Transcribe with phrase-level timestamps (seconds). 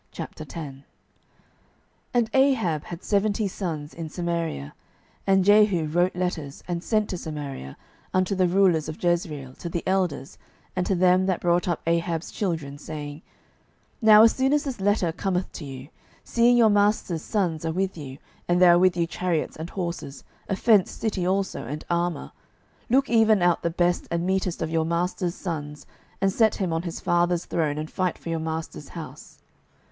[0.15, 0.83] 12:010:001
[2.11, 4.73] And Ahab had seventy sons in Samaria.
[5.27, 7.77] And Jehu wrote letters, and sent to Samaria,
[8.11, 10.39] unto the rulers of Jezreel, to the elders,
[10.75, 13.21] and to them that brought up Ahab's children, saying, 12:010:002
[14.01, 15.89] Now as soon as this letter cometh to you,
[16.23, 20.23] seeing your master's sons are with you, and there are with you chariots and horses,
[20.49, 22.31] a fenced city also, and armour;
[22.89, 25.85] 12:010:003 Look even out the best and meetest of your master's sons,
[26.19, 29.37] and set him on his father's throne, and fight for your master's house.